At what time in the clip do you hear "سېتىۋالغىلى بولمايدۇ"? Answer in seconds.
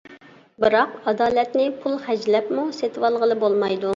2.79-3.89